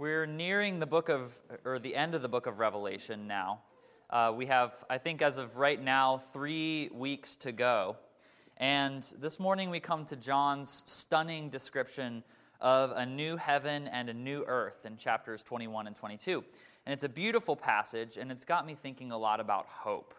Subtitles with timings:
[0.00, 3.60] We're nearing the book of, or the end of the book of Revelation now.
[4.08, 7.98] Uh, we have, I think, as of right now, three weeks to go.
[8.56, 12.24] And this morning we come to John's stunning description
[12.62, 16.42] of a new heaven and a new earth in chapters 21 and 22.
[16.86, 20.14] And it's a beautiful passage, and it's got me thinking a lot about hope.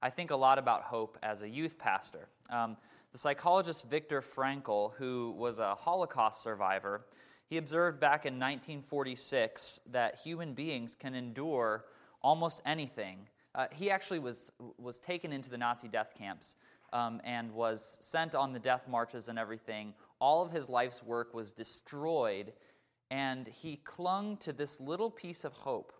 [0.00, 2.28] I think a lot about hope as a youth pastor.
[2.50, 2.76] Um,
[3.10, 7.00] the psychologist Viktor Frankl, who was a Holocaust survivor,
[7.50, 11.84] he observed back in 1946 that human beings can endure
[12.22, 13.28] almost anything.
[13.56, 16.54] Uh, he actually was, was taken into the Nazi death camps
[16.92, 19.94] um, and was sent on the death marches and everything.
[20.20, 22.52] All of his life's work was destroyed,
[23.10, 25.92] and he clung to this little piece of hope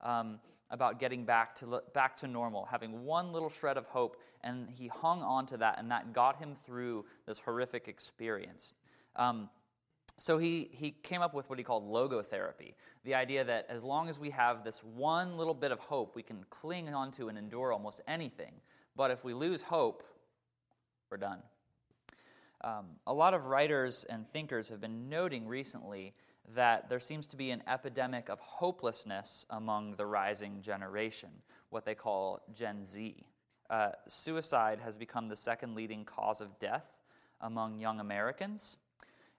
[0.00, 0.40] um,
[0.70, 4.88] about getting back to, back to normal, having one little shred of hope, and he
[4.88, 8.72] hung on to that, and that got him through this horrific experience.
[9.14, 9.50] Um,
[10.18, 12.74] so he, he came up with what he called logotherapy
[13.06, 16.24] the idea that as long as we have this one little bit of hope, we
[16.24, 18.52] can cling onto and endure almost anything.
[18.96, 20.02] But if we lose hope,
[21.08, 21.38] we're done.
[22.62, 26.14] Um, a lot of writers and thinkers have been noting recently
[26.56, 31.30] that there seems to be an epidemic of hopelessness among the rising generation,
[31.70, 33.24] what they call Gen Z.
[33.70, 36.92] Uh, suicide has become the second leading cause of death
[37.40, 38.78] among young Americans.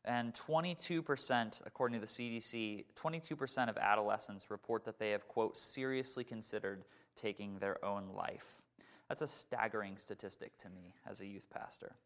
[0.08, 6.24] And 22%, according to the CDC, 22% of adolescents report that they have, quote, seriously
[6.24, 6.86] considered
[7.18, 8.62] taking their own life.
[9.10, 11.98] That's a staggering statistic to me as a youth pastor.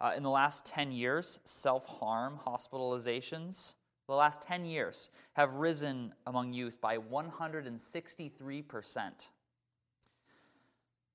[0.00, 3.74] Uh, in the last 10 years, self harm hospitalizations,
[4.08, 9.28] the last 10 years, have risen among youth by 163%.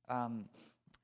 [0.10, 0.46] Um,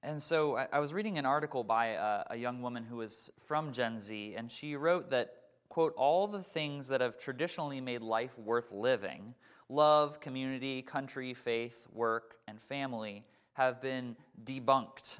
[0.03, 3.31] and so I, I was reading an article by a, a young woman who was
[3.37, 5.33] from Gen Z, and she wrote that,
[5.69, 9.33] quote, all the things that have traditionally made life worth living
[9.69, 15.17] love, community, country, faith, work, and family have been debunked.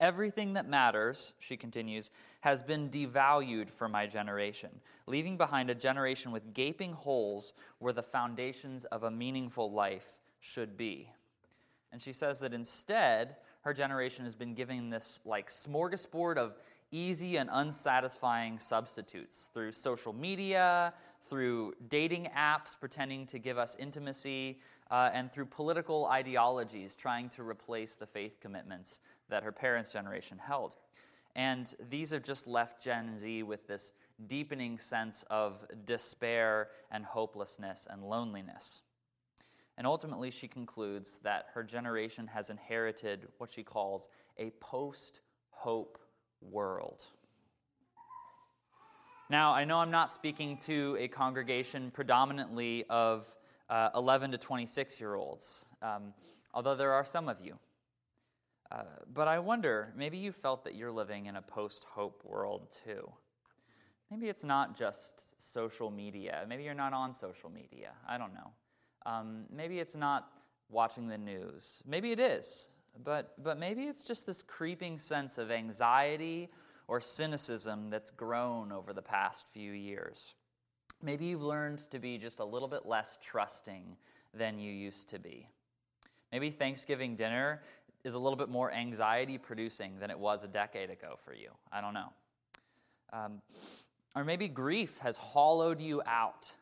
[0.00, 2.10] Everything that matters, she continues,
[2.40, 4.70] has been devalued for my generation,
[5.06, 10.76] leaving behind a generation with gaping holes where the foundations of a meaningful life should
[10.76, 11.10] be.
[11.90, 16.56] And she says that instead, her generation has been given this like smorgasbord of
[16.90, 20.92] easy and unsatisfying substitutes through social media,
[21.24, 24.60] through dating apps pretending to give us intimacy,
[24.90, 30.38] uh, and through political ideologies trying to replace the faith commitments that her parents' generation
[30.38, 30.76] held.
[31.36, 33.92] And these have just left Gen Z with this
[34.26, 38.82] deepening sense of despair and hopelessness and loneliness.
[39.78, 45.98] And ultimately, she concludes that her generation has inherited what she calls a post hope
[46.42, 47.06] world.
[49.30, 53.36] Now, I know I'm not speaking to a congregation predominantly of
[53.70, 56.12] uh, 11 to 26 year olds, um,
[56.52, 57.56] although there are some of you.
[58.72, 58.82] Uh,
[59.14, 63.12] but I wonder, maybe you felt that you're living in a post hope world too.
[64.10, 66.44] Maybe it's not just social media.
[66.48, 67.92] Maybe you're not on social media.
[68.08, 68.50] I don't know.
[69.06, 70.30] Um, maybe it's not
[70.70, 71.82] watching the news.
[71.86, 72.68] Maybe it is.
[73.04, 76.48] But, but maybe it's just this creeping sense of anxiety
[76.88, 80.34] or cynicism that's grown over the past few years.
[81.02, 83.96] Maybe you've learned to be just a little bit less trusting
[84.34, 85.48] than you used to be.
[86.32, 87.62] Maybe Thanksgiving dinner
[88.04, 91.50] is a little bit more anxiety producing than it was a decade ago for you.
[91.70, 92.12] I don't know.
[93.12, 93.42] Um,
[94.16, 96.52] or maybe grief has hollowed you out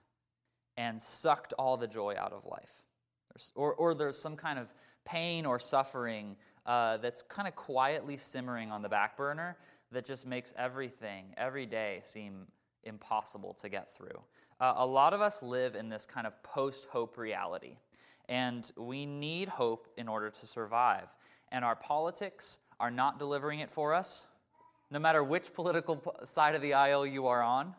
[0.77, 2.83] and sucked all the joy out of life.
[3.55, 4.73] Or, or there's some kind of
[5.05, 9.57] pain or suffering uh, that's kind of quietly simmering on the back burner
[9.93, 12.47] that just makes everything, every day, seem
[12.85, 14.21] impossible to get through.
[14.61, 17.77] Uh, a lot of us live in this kind of post hope reality,
[18.29, 21.15] and we need hope in order to survive.
[21.53, 24.27] And our politics are not delivering it for us,
[24.91, 27.75] no matter which political side of the aisle you are on.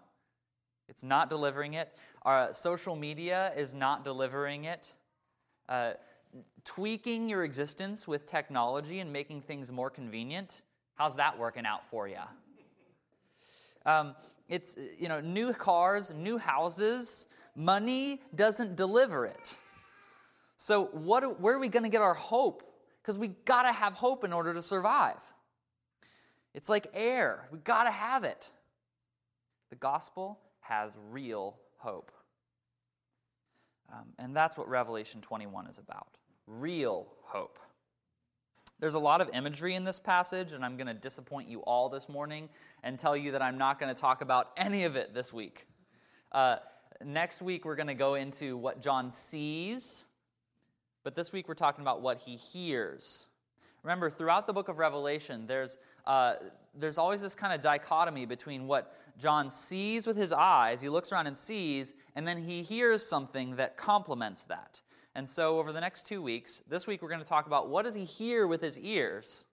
[0.89, 1.93] It's not delivering it.
[2.23, 4.93] Our social media is not delivering it.
[5.67, 5.93] Uh,
[6.63, 10.61] tweaking your existence with technology and making things more convenient,
[10.95, 12.17] how's that working out for you?
[13.85, 14.15] Um,
[14.49, 19.57] it's, you know, new cars, new houses, money doesn't deliver it.
[20.57, 22.63] So, what, where are we going to get our hope?
[23.01, 25.21] Because we got to have hope in order to survive.
[26.53, 28.51] It's like air, we got to have it.
[29.69, 32.11] The gospel has real hope.
[33.91, 36.17] Um, and that's what Revelation 21 is about
[36.47, 37.59] real hope.
[38.79, 41.89] There's a lot of imagery in this passage, and I'm going to disappoint you all
[41.89, 42.47] this morning
[42.83, 45.65] and tell you that I'm not going to talk about any of it this week.
[46.31, 46.57] Uh,
[47.03, 50.05] next week, we're going to go into what John sees,
[51.03, 53.27] but this week, we're talking about what he hears.
[53.81, 56.35] Remember, throughout the book of Revelation, there's, uh,
[56.77, 61.11] there's always this kind of dichotomy between what John sees with his eyes, he looks
[61.11, 64.81] around and sees, and then he hears something that complements that.
[65.15, 67.85] And so, over the next two weeks, this week we're going to talk about what
[67.85, 69.45] does he hear with his ears,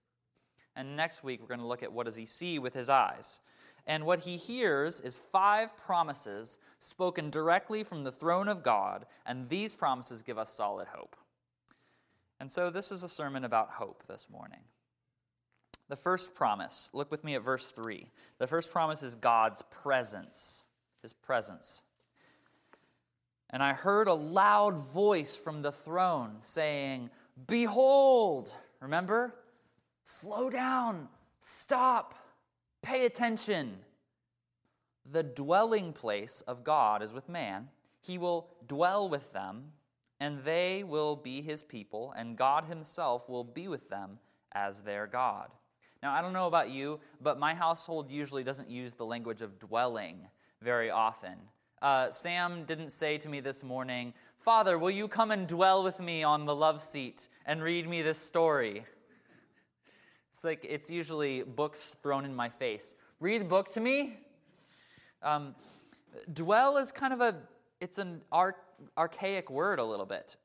[0.76, 3.40] and next week we're going to look at what does he see with his eyes.
[3.86, 9.48] And what he hears is five promises spoken directly from the throne of God, and
[9.48, 11.16] these promises give us solid hope.
[12.38, 14.60] And so, this is a sermon about hope this morning.
[15.88, 18.06] The first promise, look with me at verse 3.
[18.38, 20.64] The first promise is God's presence,
[21.02, 21.82] his presence.
[23.50, 27.10] And I heard a loud voice from the throne saying,
[27.46, 29.34] Behold, remember?
[30.04, 31.08] Slow down,
[31.38, 32.14] stop,
[32.82, 33.76] pay attention.
[35.10, 37.68] The dwelling place of God is with man.
[38.00, 39.72] He will dwell with them,
[40.18, 44.18] and they will be his people, and God himself will be with them
[44.52, 45.50] as their God.
[46.04, 49.58] Now, I don't know about you, but my household usually doesn't use the language of
[49.58, 50.28] dwelling
[50.60, 51.32] very often.
[51.80, 56.00] Uh, Sam didn't say to me this morning, Father, will you come and dwell with
[56.00, 58.84] me on the love seat and read me this story?
[60.30, 62.94] It's like it's usually books thrown in my face.
[63.18, 64.18] Read the book to me.
[65.22, 65.54] Um,
[66.34, 67.34] dwell is kind of a
[67.80, 68.20] it's an
[68.98, 70.36] archaic word a little bit.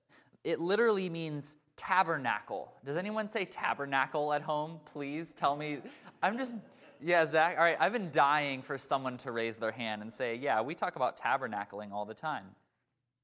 [0.46, 2.74] It literally means tabernacle.
[2.84, 4.82] Does anyone say tabernacle at home?
[4.86, 5.80] Please tell me.
[6.22, 6.56] I'm just,
[7.02, 7.56] yeah, Zach.
[7.58, 10.76] All right, I've been dying for someone to raise their hand and say, yeah, we
[10.76, 12.44] talk about tabernacling all the time.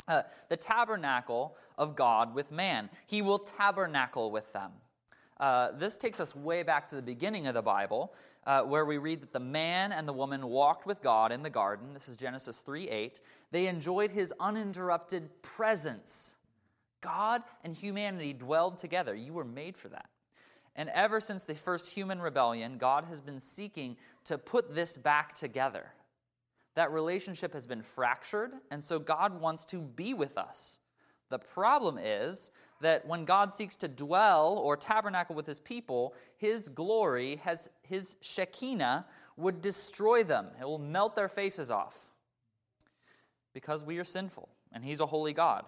[0.08, 2.90] Uh, the tabernacle of God with man.
[3.08, 4.72] He will tabernacle with them.
[5.38, 8.14] Uh, this takes us way back to the beginning of the Bible,
[8.46, 11.50] uh, where we read that the man and the woman walked with God in the
[11.50, 11.94] garden.
[11.94, 13.20] This is Genesis 3 8.
[13.52, 16.35] They enjoyed his uninterrupted presence.
[17.06, 19.14] God and humanity dwelled together.
[19.14, 20.10] You were made for that.
[20.76, 25.36] And ever since the first human rebellion, God has been seeking to put this back
[25.36, 25.94] together.
[26.76, 30.80] That relationship has been fractured, and so God wants to be with us.
[31.30, 32.50] The problem is
[32.82, 38.18] that when God seeks to dwell or tabernacle with his people, his glory, has, his
[38.20, 39.06] Shekinah,
[39.38, 40.48] would destroy them.
[40.60, 42.10] It will melt their faces off
[43.54, 45.66] because we are sinful, and he's a holy God.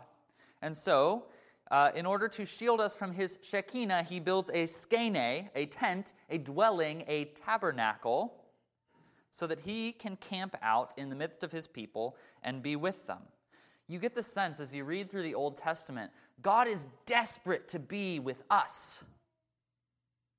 [0.62, 1.26] And so,
[1.70, 6.14] uh, in order to shield us from his Shekinah, he builds a skene, a tent,
[6.30, 8.34] a dwelling, a tabernacle,
[9.30, 13.06] so that he can camp out in the midst of his people and be with
[13.08, 13.20] them.
[13.88, 16.12] You get the sense as you read through the Old Testament,
[16.42, 19.04] God is desperate to be with us.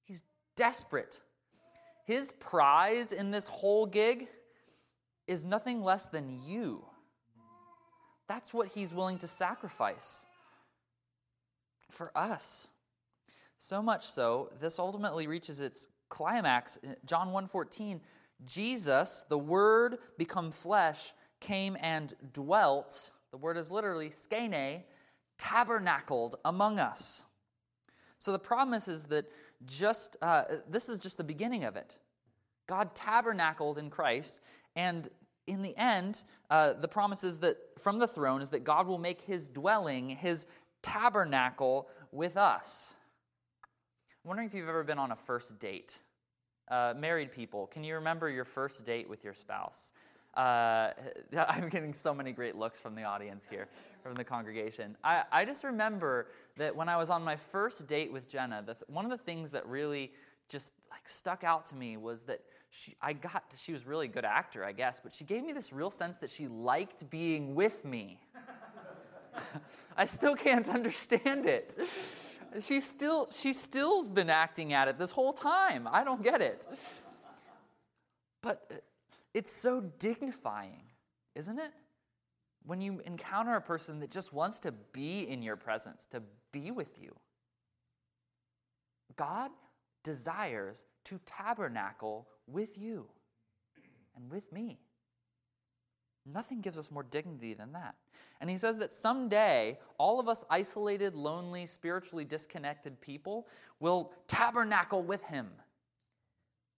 [0.04, 0.22] He's
[0.56, 1.20] desperate.
[2.04, 4.28] His prize in this whole gig
[5.26, 6.84] is nothing less than you.
[8.28, 10.26] That's what he's willing to sacrifice
[11.90, 12.68] for us.
[13.58, 16.78] So much so, this ultimately reaches its climax.
[17.04, 18.00] John 1:14,
[18.44, 23.12] Jesus, the word become flesh, came and dwelt.
[23.30, 24.84] The word is literally skene,
[25.38, 27.24] tabernacled among us.
[28.18, 29.26] So the promise is that
[29.64, 31.98] just uh, this is just the beginning of it.
[32.66, 34.40] God tabernacled in Christ,
[34.76, 35.08] and
[35.48, 38.98] in the end, uh, the promise is that from the throne is that God will
[38.98, 40.46] make his dwelling, his
[40.82, 42.94] tabernacle with us.
[44.24, 45.98] I'm wondering if you've ever been on a first date.
[46.70, 49.92] Uh, married people, can you remember your first date with your spouse?
[50.34, 50.90] Uh,
[51.48, 53.68] I'm getting so many great looks from the audience here,
[54.02, 54.96] from the congregation.
[55.02, 56.28] I, I just remember
[56.58, 59.52] that when I was on my first date with Jenna, the, one of the things
[59.52, 60.12] that really
[60.48, 62.40] just like stuck out to me was that
[62.70, 65.72] she, I got, she was really good actor, I guess, but she gave me this
[65.72, 68.20] real sense that she liked being with me.
[69.96, 71.76] I still can't understand it.
[72.60, 75.88] She still, she still's been acting at it this whole time.
[75.90, 76.66] I don't get it.
[78.42, 78.76] But uh,
[79.34, 80.82] it's so dignifying,
[81.34, 81.72] isn't it?
[82.64, 86.70] When you encounter a person that just wants to be in your presence, to be
[86.70, 87.14] with you.
[89.16, 89.50] God
[90.02, 93.06] desires to tabernacle with you
[94.16, 94.78] and with me.
[96.26, 97.94] Nothing gives us more dignity than that.
[98.40, 103.48] And he says that someday, all of us isolated, lonely, spiritually disconnected people
[103.80, 105.48] will tabernacle with him.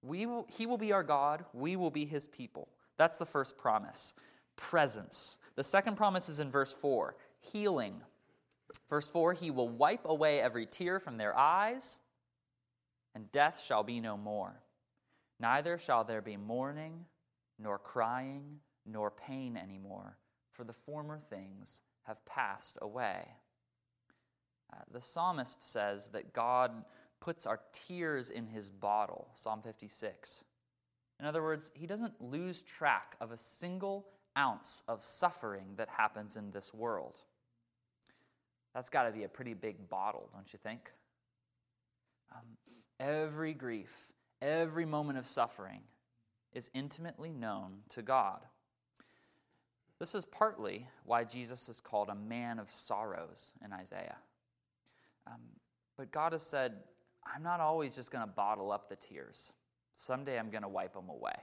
[0.02, 2.68] We will, he will be our God, we will be his people.
[2.96, 4.14] That's the first promise
[4.56, 5.38] presence.
[5.56, 8.02] The second promise is in verse 4 healing.
[8.88, 12.00] Verse 4 He will wipe away every tear from their eyes,
[13.14, 14.62] and death shall be no more.
[15.38, 17.04] Neither shall there be mourning,
[17.58, 20.16] nor crying, nor pain anymore
[20.52, 23.26] for the former things have passed away.
[24.72, 26.84] Uh, the psalmist says that God
[27.20, 30.44] puts our tears in his bottle, Psalm 56.
[31.18, 36.36] In other words, he doesn't lose track of a single ounce of suffering that happens
[36.36, 37.18] in this world.
[38.74, 40.90] That's got to be a pretty big bottle, don't you think?
[42.34, 42.46] Um,
[43.00, 45.80] every grief, every moment of suffering
[46.52, 48.40] is intimately known to God.
[49.98, 54.16] This is partly why Jesus is called a man of sorrows in Isaiah.
[55.26, 55.40] Um,
[55.96, 56.74] but God has said,
[57.26, 59.52] I'm not always just going to bottle up the tears.
[59.96, 61.34] Someday I'm going to wipe them away.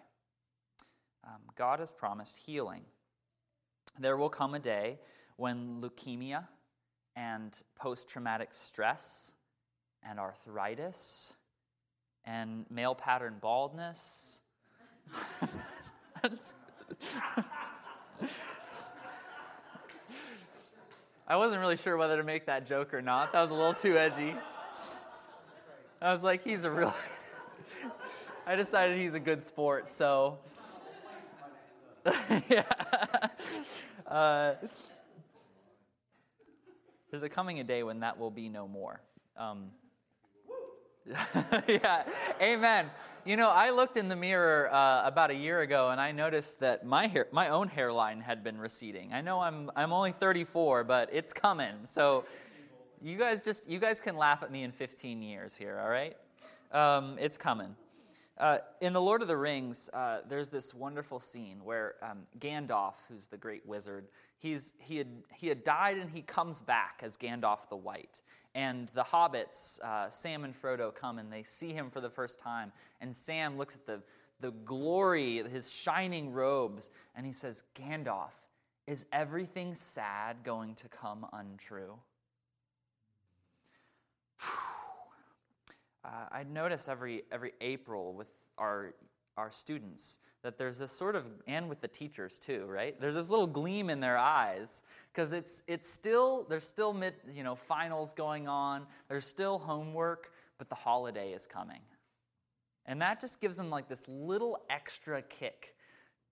[1.23, 2.81] Um, God has promised healing.
[3.99, 4.99] There will come a day
[5.35, 6.45] when leukemia
[7.15, 9.31] and post traumatic stress
[10.03, 11.33] and arthritis
[12.27, 14.41] and male pattern baldness.
[21.29, 23.31] I wasn't really sure whether to make that joke or not.
[23.31, 24.35] That was a little too edgy.
[26.01, 26.93] I was like, he's a real.
[28.47, 30.37] I decided he's a good sport, so.
[32.49, 32.63] yeah.
[34.05, 34.53] Uh,
[37.09, 39.01] there's a coming a day when that will be no more.
[39.35, 39.71] Um,
[41.67, 42.03] yeah,
[42.41, 42.89] amen.
[43.25, 46.59] You know, I looked in the mirror uh, about a year ago and I noticed
[46.59, 49.13] that my hair, my own hairline had been receding.
[49.13, 51.75] I know I'm I'm only 34, but it's coming.
[51.85, 52.25] So,
[53.01, 55.79] you guys just you guys can laugh at me in 15 years here.
[55.81, 56.15] All right,
[56.71, 57.75] um, it's coming.
[58.37, 62.93] Uh, in the Lord of the Rings, uh, there's this wonderful scene where um, Gandalf,
[63.09, 67.17] who's the great wizard, he's, he, had, he had died and he comes back as
[67.17, 68.21] Gandalf the White.
[68.57, 72.39] And the hobbits, uh, Sam and Frodo, come and they see him for the first
[72.39, 72.71] time.
[73.01, 74.01] And Sam looks at the,
[74.39, 78.31] the glory, his shining robes, and he says, Gandalf,
[78.87, 81.93] is everything sad going to come untrue?
[86.05, 88.93] Uh, I notice every, every April with our,
[89.37, 92.99] our students that there's this sort of, and with the teachers too, right?
[93.01, 97.43] There's this little gleam in their eyes because it's, it's still, there's still mid, you
[97.43, 101.81] know, finals going on, there's still homework, but the holiday is coming.
[102.85, 105.75] And that just gives them like this little extra kick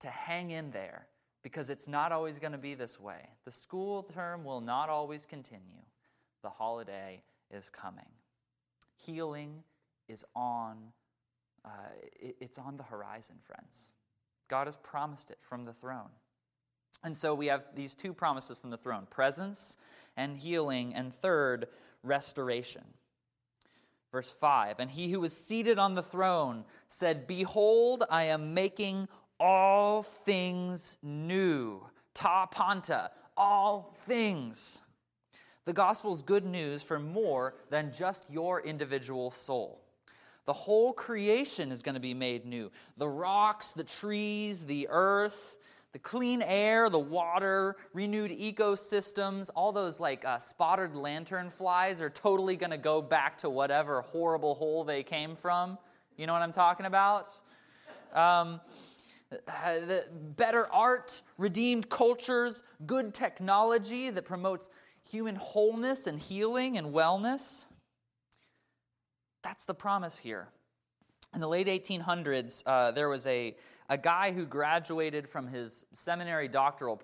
[0.00, 1.06] to hang in there
[1.42, 3.28] because it's not always going to be this way.
[3.44, 5.82] The school term will not always continue.
[6.42, 8.08] The holiday is coming.
[8.96, 9.62] Healing
[10.08, 10.78] is on,
[11.66, 11.70] uh,
[12.20, 13.90] it, it's on the horizon, friends.
[14.48, 16.10] God has promised it from the throne.
[17.04, 19.76] And so we have these two promises from the throne presence
[20.16, 21.68] and healing, and third,
[22.02, 22.84] restoration.
[24.10, 29.08] Verse 5 And he who was seated on the throne said, Behold, I am making
[29.38, 31.84] all things new.
[32.14, 34.80] Ta panta, all things.
[35.66, 39.82] The gospel is good news for more than just your individual soul.
[40.46, 42.70] The whole creation is going to be made new.
[42.96, 45.58] The rocks, the trees, the earth,
[45.92, 52.10] the clean air, the water, renewed ecosystems, all those like uh, spotted lantern flies are
[52.10, 55.78] totally going to go back to whatever horrible hole they came from.
[56.16, 57.28] You know what I'm talking about?
[58.14, 58.60] Um,
[60.36, 64.70] better art, redeemed cultures, good technology that promotes
[65.10, 67.66] human wholeness and healing and wellness.
[69.46, 70.48] That's the promise here.
[71.32, 73.54] In the late 1800s, uh, there was a,
[73.88, 77.00] a guy who graduated from his seminary doctoral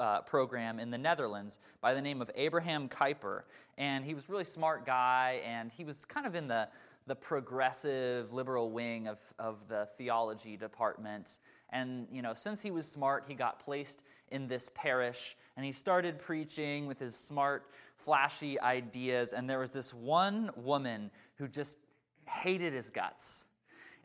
[0.00, 3.42] uh, program in the Netherlands by the name of Abraham Kuyper.
[3.78, 6.66] And he was a really smart guy, and he was kind of in the,
[7.06, 11.38] the progressive liberal wing of, of the theology department.
[11.70, 15.72] And, you know, since he was smart, he got placed in this parish and he
[15.72, 19.32] started preaching with his smart, flashy ideas.
[19.32, 21.78] And there was this one woman who just
[22.26, 23.46] hated his guts.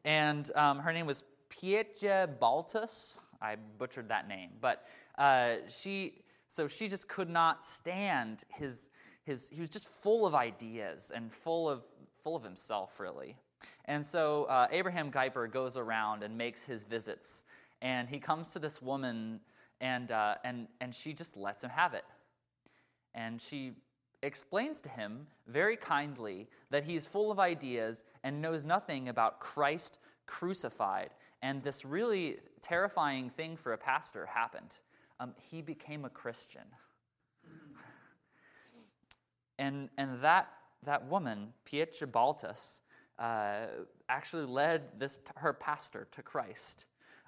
[0.06, 3.20] And um, her name was Pietje Baltus.
[3.42, 4.52] I butchered that name.
[4.62, 4.86] But
[5.18, 8.90] uh, she, so she just could not stand his,
[9.24, 11.82] his, he was just full of ideas and full of,
[12.24, 13.36] full of himself, really.
[13.86, 17.44] And so uh, Abraham Kuyper goes around and makes his visits
[17.82, 19.40] and he comes to this woman,
[19.82, 22.06] and, uh, and, and she just lets him have it.
[23.16, 23.74] And she
[24.22, 30.00] explains to him very kindly that he's full of ideas and knows nothing about Christ
[30.26, 31.12] crucified.
[31.42, 34.80] And this really terrifying thing for a pastor happened.
[35.20, 36.64] Um, he became a Christian.
[39.58, 40.48] And, and that,
[40.84, 42.80] that woman, Pietje Baltus,
[43.20, 43.66] uh,
[44.08, 46.86] actually led this, her pastor to Christ.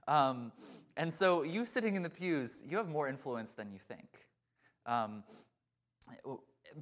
[0.08, 0.52] Um,
[0.98, 4.08] and so, you sitting in the pews, you have more influence than you think.
[4.86, 5.24] Um,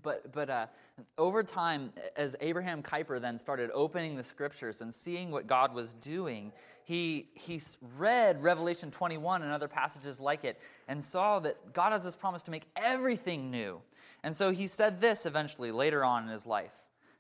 [0.01, 0.67] but but uh,
[1.17, 5.93] over time, as Abraham Kuyper then started opening the scriptures and seeing what God was
[5.93, 6.51] doing,
[6.83, 7.61] he he
[7.97, 12.41] read Revelation 21 and other passages like it and saw that God has this promise
[12.43, 13.81] to make everything new.
[14.23, 16.75] And so he said this eventually later on in his life.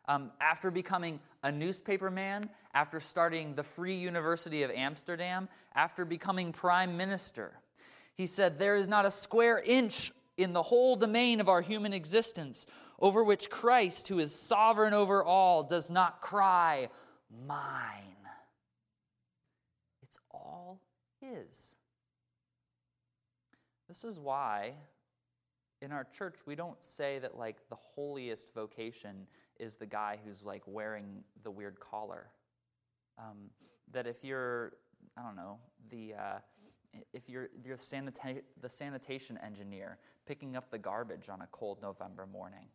[0.09, 6.51] Um, after becoming a newspaper man, after starting the Free University of Amsterdam, after becoming
[6.51, 7.53] prime minister,
[8.15, 11.93] he said, There is not a square inch in the whole domain of our human
[11.93, 12.65] existence,
[12.99, 16.89] over which Christ, who is sovereign over all, does not cry,
[17.45, 18.01] Mine.
[20.01, 20.81] It's all
[21.21, 21.75] His.
[23.87, 24.73] This is why
[25.83, 29.27] in our church we don't say that like the holiest vocation
[29.59, 32.27] is the guy who's like wearing the weird collar.
[33.17, 33.49] Um,
[33.91, 34.73] that if you're,
[35.17, 35.57] I don't know,
[35.89, 36.39] the uh,
[37.13, 42.25] if you're, you're sanita- the sanitation engineer picking up the garbage on a cold November
[42.25, 42.67] morning,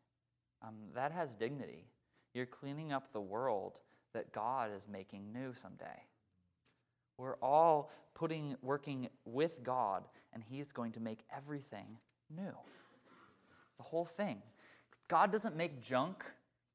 [0.62, 1.86] um, that has dignity.
[2.32, 3.80] You're cleaning up the world
[4.12, 6.04] that God is making new someday.
[7.16, 11.98] We're all putting, working with God, and He's going to make everything
[12.34, 12.54] new.
[13.76, 14.42] The whole thing.
[15.08, 16.24] God doesn't make junk,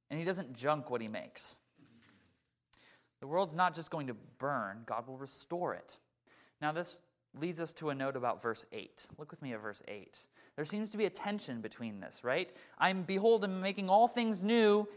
[0.10, 1.56] and He doesn't junk what He makes.
[3.20, 5.98] The world's not just going to burn, God will restore it.
[6.62, 6.98] Now, this
[7.40, 9.08] leads us to a note about verse 8.
[9.18, 10.20] Look with me at verse 8.
[10.56, 12.52] There seems to be a tension between this, right?
[12.78, 14.88] I'm, behold, I'm making all things new.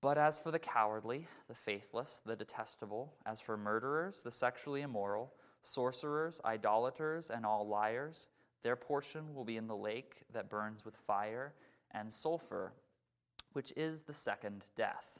[0.00, 5.32] But as for the cowardly, the faithless, the detestable, as for murderers, the sexually immoral,
[5.62, 8.28] sorcerers, idolaters, and all liars,
[8.62, 11.54] their portion will be in the lake that burns with fire
[11.90, 12.72] and sulfur,
[13.56, 15.18] which is the second death.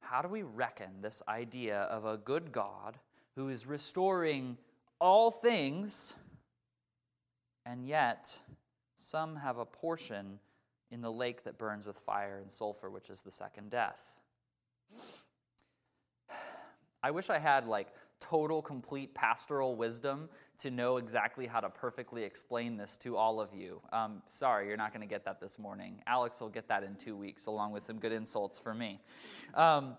[0.00, 2.98] How do we reckon this idea of a good God?
[3.36, 4.56] who is restoring
[5.00, 6.14] all things,
[7.66, 8.38] and yet
[8.94, 10.38] some have a portion
[10.90, 14.16] in the lake that burns with fire and sulfur, which is the second death.
[17.02, 17.88] I wish I had like
[18.20, 23.52] total, complete pastoral wisdom to know exactly how to perfectly explain this to all of
[23.54, 23.80] you.
[23.92, 26.00] Um, sorry, you're not going to get that this morning.
[26.06, 29.00] Alex will get that in two weeks, along with some good insults for me.
[29.54, 29.96] Um,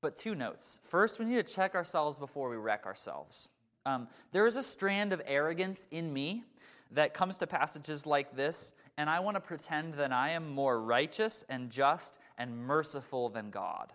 [0.00, 0.80] but two notes.
[0.84, 3.48] First, we need to check ourselves before we wreck ourselves.
[3.84, 6.44] Um, there is a strand of arrogance in me
[6.92, 10.80] that comes to passages like this, and I want to pretend that I am more
[10.80, 13.92] righteous and just and merciful than God.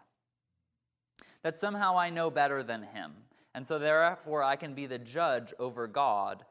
[1.45, 3.11] That somehow I know better than Him.
[3.53, 6.43] And so, therefore, I can be the judge over God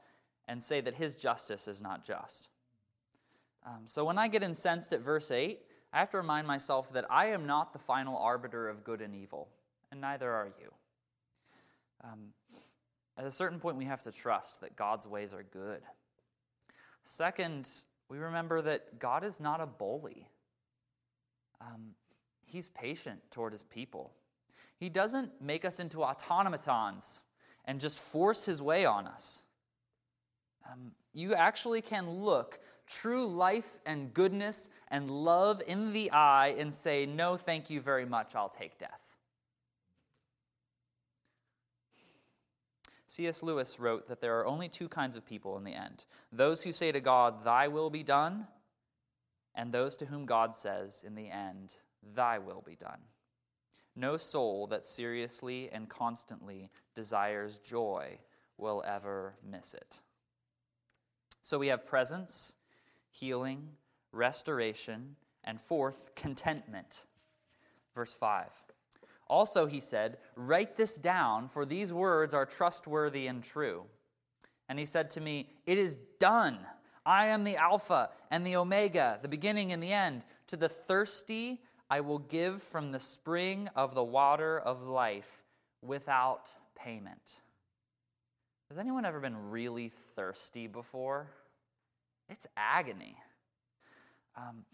[0.46, 2.48] and say that His justice is not just.
[3.66, 5.58] Um, so, when I get incensed at verse 8,
[5.92, 9.16] I have to remind myself that I am not the final arbiter of good and
[9.16, 9.48] evil,
[9.90, 10.70] and neither are you.
[12.04, 12.28] Um,
[13.18, 15.82] at a certain point, we have to trust that God's ways are good.
[17.02, 17.68] Second,
[18.08, 20.28] we remember that God is not a bully.
[21.60, 21.96] Um,
[22.46, 24.12] he's patient toward his people.
[24.78, 27.20] He doesn't make us into automatons
[27.64, 29.42] and just force his way on us.
[30.70, 36.74] Um, you actually can look true life and goodness and love in the eye and
[36.74, 39.16] say, No, thank you very much, I'll take death.
[43.06, 43.44] C.S.
[43.44, 46.72] Lewis wrote that there are only two kinds of people in the end those who
[46.72, 48.48] say to God, Thy will be done,
[49.54, 51.76] and those to whom God says, in the end,
[52.14, 52.98] Thy will be done.
[53.96, 58.18] No soul that seriously and constantly desires joy
[58.58, 60.00] will ever miss it.
[61.42, 62.56] So we have presence
[63.10, 63.68] healing,
[64.12, 67.04] restoration, and fourth, contentment.
[67.94, 68.46] Verse 5.
[69.28, 73.84] Also, he said, Write this down, for these words are trustworthy and true.
[74.68, 76.58] And he said to me, It is done.
[77.06, 80.24] I am the Alpha and the Omega, the beginning and the end.
[80.48, 85.44] To the thirsty, I will give from the spring of the water of life
[85.82, 87.40] without payment.
[88.70, 91.28] Has anyone ever been really thirsty before?
[92.28, 93.16] It's agony.
[94.36, 94.64] Um,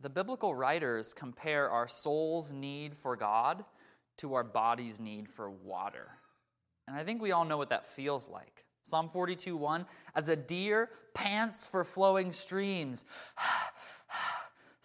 [0.00, 3.64] the biblical writers compare our soul's need for God
[4.18, 6.08] to our body's need for water.
[6.88, 8.64] And I think we all know what that feels like.
[8.82, 13.04] Psalm 42 1 As a deer pants for flowing streams,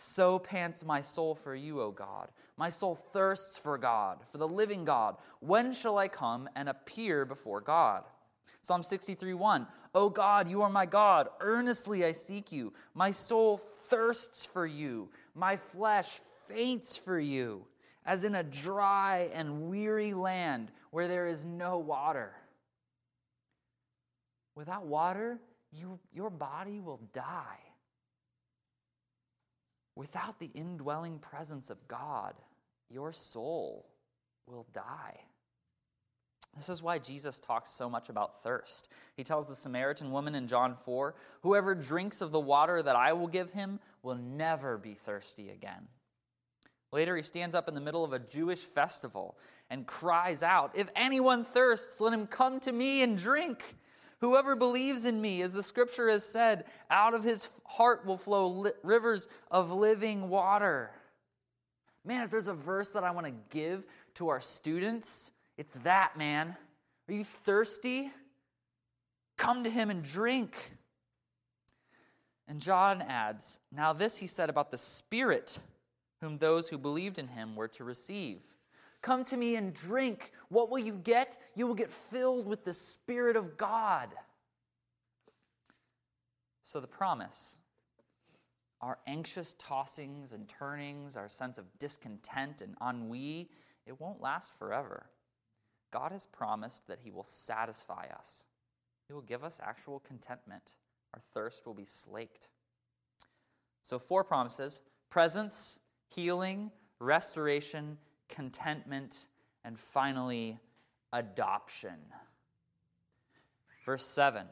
[0.06, 2.30] so pants my soul for you, O God.
[2.58, 5.18] My soul thirsts for God, for the living God.
[5.40, 8.04] When shall I come and appear before God?
[8.62, 11.28] Psalm 63 1 O God, you are my God.
[11.40, 12.74] Earnestly I seek you.
[12.94, 15.10] My soul thirsts for you.
[15.34, 17.66] My flesh faints for you,
[18.06, 22.32] as in a dry and weary land where there is no water.
[24.56, 25.40] Without water,
[25.72, 27.60] you, your body will die.
[29.96, 32.34] Without the indwelling presence of God,
[32.90, 33.90] your soul
[34.46, 35.20] will die.
[36.56, 38.88] This is why Jesus talks so much about thirst.
[39.18, 43.14] He tells the Samaritan woman in John 4 Whoever drinks of the water that I
[43.14, 45.88] will give him will never be thirsty again.
[46.92, 49.38] Later, he stands up in the middle of a Jewish festival
[49.70, 53.76] and cries out, If anyone thirsts, let him come to me and drink.
[54.22, 58.48] Whoever believes in me, as the scripture has said, out of his heart will flow
[58.48, 60.92] li- rivers of living water.
[62.06, 66.18] Man, if there's a verse that I want to give to our students, it's that,
[66.18, 66.56] man.
[67.10, 68.12] Are you thirsty?
[69.38, 70.56] Come to him and drink.
[72.48, 75.60] And John adds, Now this he said about the Spirit,
[76.22, 78.42] whom those who believed in him were to receive.
[79.06, 80.32] Come to me and drink.
[80.50, 81.38] What will you get?
[81.54, 84.10] You will get filled with the Spirit of God.
[86.64, 87.58] So the promise
[88.82, 93.52] our anxious tossings and turnings, our sense of discontent and ennui,
[93.86, 95.06] it won't last forever.
[95.92, 98.44] God has promised that He will satisfy us,
[99.08, 100.74] He will give us actual contentment.
[101.14, 102.50] Our thirst will be slaked.
[103.84, 109.28] So, four promises presence, healing, restoration, contentment,
[109.64, 110.60] and finally,
[111.14, 111.96] adoption.
[113.86, 114.48] Verse 7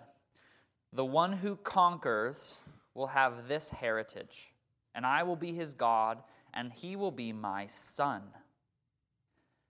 [0.92, 2.60] The one who conquers
[2.94, 4.54] will have this heritage,
[4.94, 8.22] and I will be his God, and he will be my son.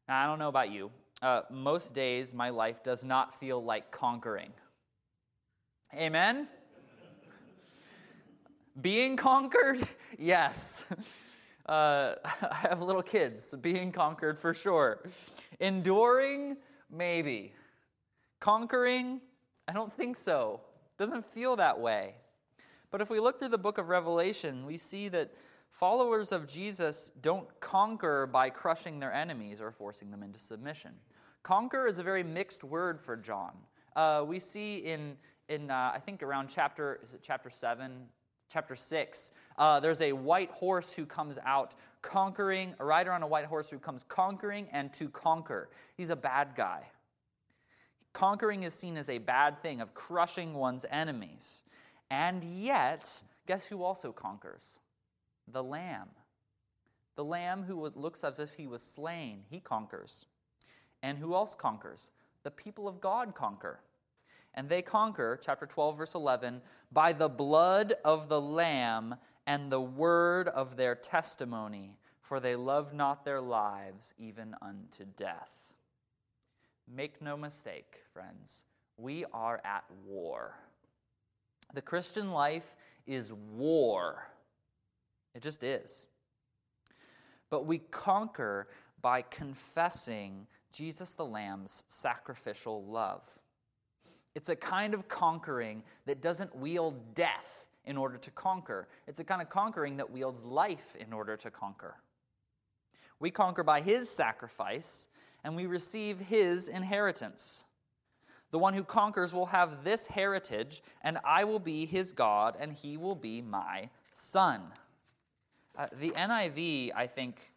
[0.07, 3.91] Now, I don't know about you, uh, most days, my life does not feel like
[3.91, 4.51] conquering.
[5.95, 6.49] Amen?
[8.81, 9.87] Being conquered?
[10.19, 10.85] Yes.
[11.65, 13.53] Uh, I have little kids.
[13.61, 15.03] Being conquered for sure.
[15.59, 16.57] Enduring?
[16.91, 17.53] Maybe.
[18.39, 19.21] Conquering?
[19.67, 20.61] I don't think so.
[20.97, 22.15] Doesn't feel that way.
[22.91, 25.33] But if we look through the book of Revelation, we see that
[25.71, 30.91] followers of Jesus don't conquer by crushing their enemies or forcing them into submission.
[31.41, 33.53] Conquer is a very mixed word for John.
[33.95, 35.17] Uh, we see in,
[35.49, 37.91] in uh, I think around chapter, is it chapter 7?
[38.53, 43.27] Chapter 6, uh, there's a white horse who comes out conquering, a rider on a
[43.27, 45.71] white horse who comes conquering and to conquer.
[45.97, 46.83] He's a bad guy.
[48.13, 51.63] Conquering is seen as a bad thing, of crushing one's enemies.
[52.11, 54.79] And yet, guess who also conquers?
[55.51, 56.09] The Lamb.
[57.15, 60.27] The Lamb who looks as if he was slain, he conquers.
[61.01, 62.11] And who else conquers?
[62.43, 63.79] The people of God conquer.
[64.55, 66.61] And they conquer, chapter 12, verse 11,
[66.91, 69.15] by the blood of the Lamb
[69.47, 75.73] and the word of their testimony, for they love not their lives even unto death.
[76.87, 78.65] Make no mistake, friends,
[78.97, 80.55] we are at war.
[81.73, 82.75] The Christian life
[83.07, 84.27] is war.
[85.33, 86.07] It just is.
[87.49, 88.67] But we conquer
[89.01, 93.27] by confessing Jesus the Lamb's sacrificial love.
[94.35, 98.87] It's a kind of conquering that doesn't wield death in order to conquer.
[99.07, 101.95] It's a kind of conquering that wields life in order to conquer.
[103.19, 105.07] We conquer by his sacrifice,
[105.43, 107.65] and we receive his inheritance.
[108.51, 112.73] The one who conquers will have this heritage, and I will be his God, and
[112.73, 114.61] he will be my son.
[115.75, 117.51] Uh, the NIV, I think,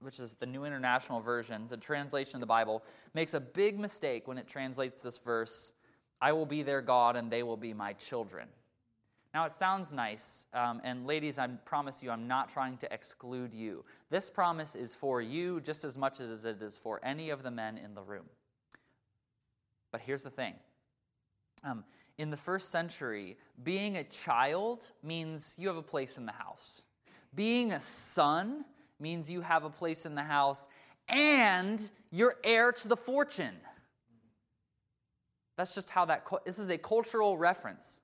[0.00, 2.82] which is the New International Version, a translation of the Bible,
[3.14, 5.72] makes a big mistake when it translates this verse
[6.20, 8.48] I will be their God and they will be my children.
[9.32, 13.54] Now, it sounds nice, um, and ladies, I promise you, I'm not trying to exclude
[13.54, 13.84] you.
[14.10, 17.50] This promise is for you just as much as it is for any of the
[17.50, 18.24] men in the room.
[19.92, 20.54] But here's the thing
[21.62, 21.84] um,
[22.18, 26.82] in the first century, being a child means you have a place in the house,
[27.34, 28.64] being a son
[28.98, 30.66] means you have a place in the house
[31.08, 33.54] and you're heir to the fortune.
[35.60, 38.00] That's just how that, this is a cultural reference.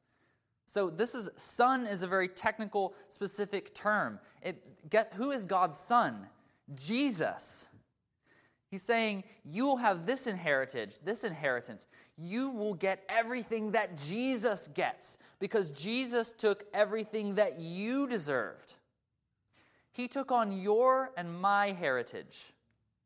[0.67, 4.21] So this is, son is a very technical, specific term.
[4.43, 6.27] It, get, who is God's son?
[6.75, 7.69] Jesus.
[8.71, 11.87] He's saying, you will have this inheritance, this inheritance.
[12.19, 18.75] You will get everything that Jesus gets because Jesus took everything that you deserved.
[19.93, 22.53] He took on your and my heritage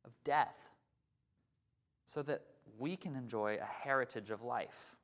[0.04, 0.56] of death
[2.04, 2.42] so that
[2.80, 4.96] we can enjoy a heritage of life.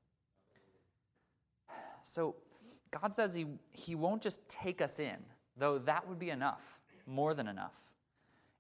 [2.01, 2.37] So
[2.91, 5.17] God says he, he won't just take us in,
[5.57, 7.79] though that would be enough, more than enough.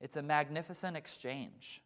[0.00, 1.82] It's a magnificent exchange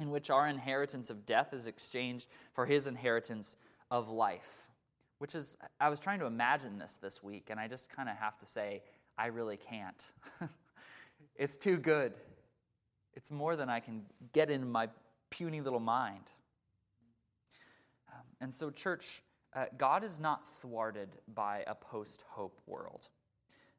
[0.00, 3.56] in which our inheritance of death is exchanged for his inheritance
[3.90, 4.68] of life.
[5.18, 8.16] Which is, I was trying to imagine this this week, and I just kind of
[8.16, 8.82] have to say,
[9.16, 10.04] I really can't.
[11.36, 12.14] it's too good.
[13.14, 14.88] It's more than I can get in my
[15.30, 16.24] puny little mind.
[18.40, 19.22] And so, church,
[19.54, 23.08] uh, God is not thwarted by a post hope world.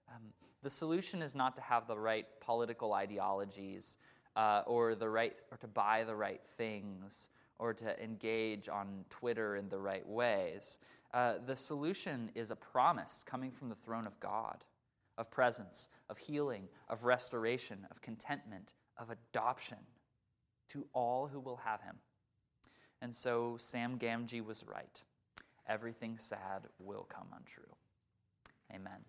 [0.09, 3.97] Um, the solution is not to have the right political ideologies
[4.35, 9.55] uh, or the right or to buy the right things or to engage on Twitter
[9.55, 10.79] in the right ways.
[11.13, 14.63] Uh, the solution is a promise coming from the throne of God
[15.19, 19.77] of presence, of healing, of restoration, of contentment, of adoption
[20.69, 21.95] to all who will have him.
[23.01, 25.03] And so Sam Gamgee was right.
[25.67, 27.75] Everything sad will come untrue.
[28.73, 29.05] Amen.